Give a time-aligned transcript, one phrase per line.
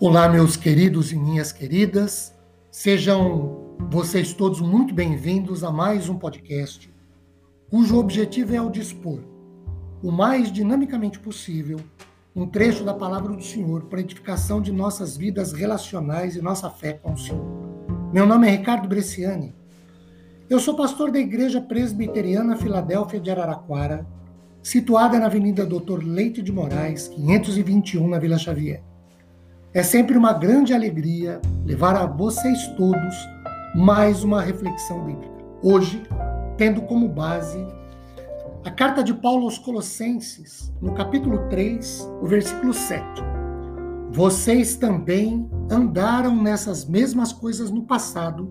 [0.00, 2.32] Olá, meus queridos e minhas queridas,
[2.70, 6.88] sejam vocês todos muito bem-vindos a mais um podcast,
[7.68, 9.18] cujo objetivo é o dispor,
[10.00, 11.80] o mais dinamicamente possível,
[12.32, 16.92] um trecho da palavra do Senhor para edificação de nossas vidas relacionais e nossa fé
[16.92, 17.44] com o Senhor.
[18.12, 19.52] Meu nome é Ricardo Bresciani,
[20.48, 24.06] eu sou pastor da Igreja Presbiteriana Filadélfia de Araraquara,
[24.62, 28.86] situada na Avenida Doutor Leite de Moraes, 521, na Vila Xavier.
[29.74, 33.14] É sempre uma grande alegria levar a vocês todos
[33.74, 35.44] mais uma reflexão bíblica.
[35.62, 36.02] Hoje,
[36.56, 37.58] tendo como base
[38.64, 43.04] a carta de Paulo aos Colossenses, no capítulo 3, o versículo 7.
[44.10, 48.50] Vocês também andaram nessas mesmas coisas no passado,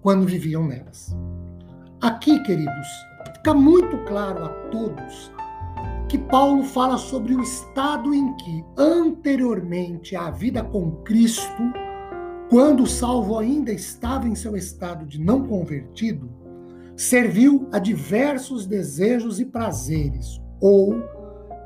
[0.00, 1.16] quando viviam nelas.
[2.00, 2.86] Aqui, queridos,
[3.34, 5.32] fica muito claro a todos
[6.14, 11.60] que Paulo fala sobre o estado em que, anteriormente à vida com Cristo,
[12.48, 16.30] quando o salvo ainda estava em seu estado de não convertido,
[16.96, 21.02] serviu a diversos desejos e prazeres, ou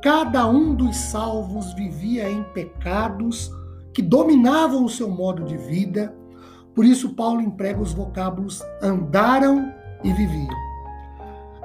[0.02, 3.50] cada um dos salvos vivia em pecados
[3.92, 6.16] que dominavam o seu modo de vida.
[6.74, 9.70] Por isso, Paulo emprega os vocábulos andaram
[10.02, 10.56] e viviam.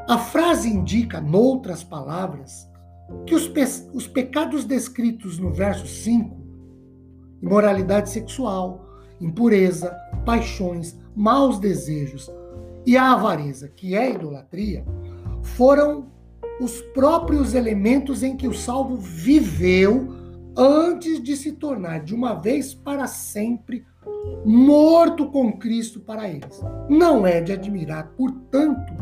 [0.09, 2.72] A frase indica, noutras palavras,
[3.25, 6.35] que os, pe os pecados descritos no verso 5,
[7.41, 8.85] imoralidade sexual,
[9.19, 9.95] impureza,
[10.25, 12.29] paixões, maus desejos
[12.85, 14.85] e a avareza, que é idolatria,
[15.41, 16.11] foram
[16.59, 20.13] os próprios elementos em que o salvo viveu
[20.55, 23.85] antes de se tornar de uma vez para sempre
[24.45, 26.61] morto com Cristo para eles.
[26.89, 28.93] Não é de admirar, portanto,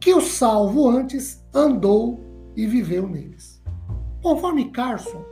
[0.00, 3.62] que o salvo antes andou e viveu neles.
[4.22, 5.24] Conforme Carson,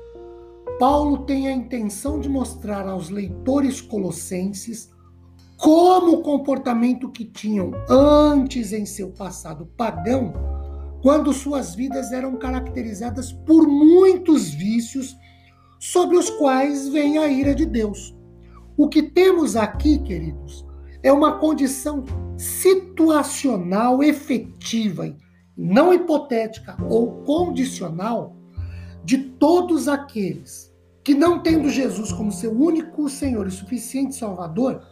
[0.79, 4.91] Paulo tem a intenção de mostrar aos leitores colossenses
[5.57, 10.33] como o comportamento que tinham antes em seu passado pagão,
[11.03, 15.15] quando suas vidas eram caracterizadas por muitos vícios
[15.79, 18.17] sobre os quais vem a ira de Deus.
[18.77, 20.65] O que temos aqui, queridos,
[21.03, 22.05] é uma condição
[22.39, 25.15] situacional efetiva
[25.57, 28.37] não hipotética ou condicional
[29.05, 34.83] de todos aqueles que, não tendo Jesus como seu único Senhor e suficiente Salvador,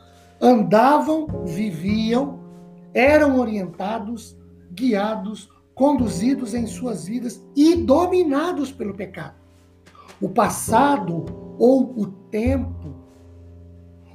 [0.41, 2.41] andavam, viviam,
[2.95, 4.37] eram orientados,
[4.73, 9.37] guiados, conduzidos em suas vidas e dominados pelo pecado.
[10.21, 11.25] O passado
[11.59, 12.97] ou o tempo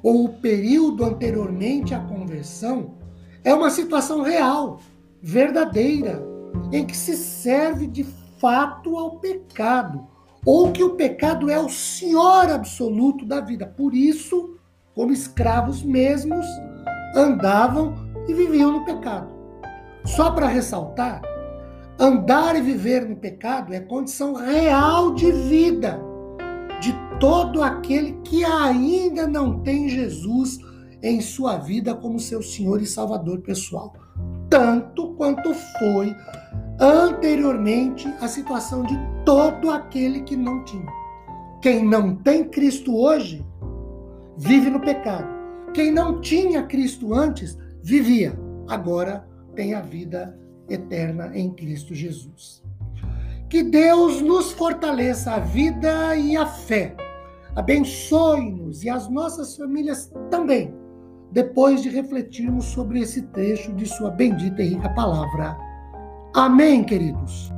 [0.01, 2.95] ou o período anteriormente à conversão
[3.43, 4.79] é uma situação real,
[5.21, 6.32] verdadeira,
[6.71, 8.03] em que se serve de
[8.39, 10.07] fato ao pecado,
[10.45, 13.65] ou que o pecado é o senhor absoluto da vida.
[13.65, 14.57] Por isso,
[14.93, 16.45] como escravos mesmos,
[17.15, 17.95] andavam
[18.27, 19.31] e viviam no pecado.
[20.05, 21.21] Só para ressaltar,
[21.97, 25.99] andar e viver no pecado é condição real de vida
[26.81, 30.59] de todo aquele que ainda não tem Jesus
[31.01, 33.93] em sua vida como seu Senhor e Salvador pessoal
[34.53, 36.15] tanto quanto foi
[36.79, 40.91] anteriormente a situação de todo aquele que não tinha.
[41.61, 43.45] Quem não tem Cristo hoje
[44.37, 45.27] vive no pecado.
[45.73, 50.37] Quem não tinha Cristo antes vivia, agora tem a vida
[50.69, 52.63] eterna em Cristo Jesus.
[53.49, 56.95] Que Deus nos fortaleça a vida e a fé.
[57.55, 60.73] Abençoe-nos e as nossas famílias também
[61.33, 65.57] depois de refletirmos sobre esse trecho de Sua bendita e rica palavra.
[66.33, 67.52] Amém, queridos?